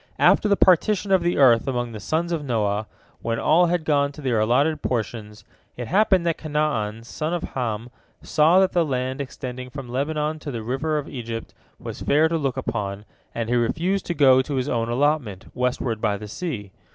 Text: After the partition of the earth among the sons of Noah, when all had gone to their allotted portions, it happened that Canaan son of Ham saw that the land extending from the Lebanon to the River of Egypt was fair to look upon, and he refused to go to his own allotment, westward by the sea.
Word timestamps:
After 0.17 0.49
the 0.49 0.57
partition 0.57 1.11
of 1.11 1.21
the 1.21 1.37
earth 1.37 1.67
among 1.67 1.91
the 1.91 1.99
sons 1.99 2.31
of 2.31 2.43
Noah, 2.43 2.87
when 3.21 3.37
all 3.37 3.67
had 3.67 3.85
gone 3.85 4.11
to 4.13 4.21
their 4.23 4.39
allotted 4.39 4.81
portions, 4.81 5.45
it 5.77 5.87
happened 5.87 6.25
that 6.25 6.39
Canaan 6.39 7.03
son 7.03 7.35
of 7.35 7.43
Ham 7.43 7.91
saw 8.23 8.59
that 8.59 8.71
the 8.71 8.83
land 8.83 9.21
extending 9.21 9.69
from 9.69 9.85
the 9.85 9.93
Lebanon 9.93 10.39
to 10.39 10.49
the 10.49 10.63
River 10.63 10.97
of 10.97 11.07
Egypt 11.07 11.53
was 11.77 12.01
fair 12.01 12.27
to 12.29 12.37
look 12.39 12.57
upon, 12.57 13.05
and 13.35 13.47
he 13.47 13.55
refused 13.55 14.07
to 14.07 14.15
go 14.15 14.41
to 14.41 14.55
his 14.55 14.67
own 14.67 14.89
allotment, 14.89 15.45
westward 15.53 16.01
by 16.01 16.17
the 16.17 16.27
sea. 16.27 16.71